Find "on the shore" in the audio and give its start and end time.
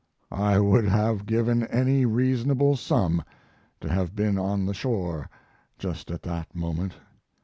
4.35-5.29